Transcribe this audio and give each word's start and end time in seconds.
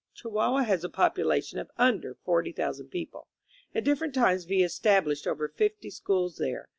Chihuahua 0.15 0.63
has 0.63 0.83
a 0.83 0.89
population 0.89 1.59
of 1.59 1.69
under 1.77 2.15
40,000 2.15 2.87
people. 2.87 3.27
At 3.75 3.83
different 3.83 4.15
times 4.15 4.45
Villa 4.45 4.65
estab 4.65 5.03
lished 5.03 5.27
over 5.27 5.47
fifty 5.47 5.91
schools 5.91 6.37
there. 6.37 6.69